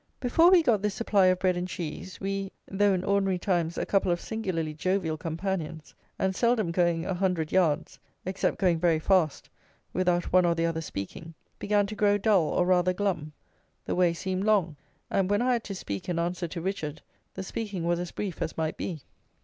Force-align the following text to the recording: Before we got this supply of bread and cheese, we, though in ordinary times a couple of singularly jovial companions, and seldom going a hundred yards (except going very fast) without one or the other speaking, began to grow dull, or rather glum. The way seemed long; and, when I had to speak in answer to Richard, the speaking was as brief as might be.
Before 0.19 0.49
we 0.49 0.63
got 0.63 0.81
this 0.81 0.95
supply 0.95 1.27
of 1.27 1.37
bread 1.37 1.55
and 1.55 1.67
cheese, 1.67 2.19
we, 2.19 2.51
though 2.67 2.91
in 2.95 3.03
ordinary 3.03 3.37
times 3.37 3.77
a 3.77 3.85
couple 3.85 4.11
of 4.11 4.19
singularly 4.19 4.73
jovial 4.73 5.15
companions, 5.15 5.93
and 6.17 6.35
seldom 6.35 6.71
going 6.71 7.05
a 7.05 7.13
hundred 7.13 7.51
yards 7.51 7.99
(except 8.25 8.57
going 8.57 8.79
very 8.79 8.97
fast) 8.97 9.47
without 9.93 10.33
one 10.33 10.43
or 10.43 10.55
the 10.55 10.65
other 10.65 10.81
speaking, 10.81 11.35
began 11.59 11.85
to 11.85 11.93
grow 11.93 12.17
dull, 12.17 12.45
or 12.45 12.65
rather 12.65 12.93
glum. 12.93 13.31
The 13.85 13.93
way 13.93 14.11
seemed 14.11 14.43
long; 14.43 14.75
and, 15.11 15.29
when 15.29 15.43
I 15.43 15.53
had 15.53 15.63
to 15.65 15.75
speak 15.75 16.09
in 16.09 16.17
answer 16.17 16.47
to 16.47 16.61
Richard, 16.61 17.03
the 17.35 17.43
speaking 17.43 17.83
was 17.83 17.99
as 17.99 18.09
brief 18.09 18.41
as 18.41 18.57
might 18.57 18.77
be. 18.77 19.03